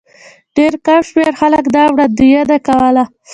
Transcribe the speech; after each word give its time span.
ډېر 0.57 0.73
کم 0.85 0.99
شمېر 1.09 1.31
خلکو 1.39 1.69
دا 1.75 1.83
وړاندوینه 1.93 2.55
کوله. 2.67 3.03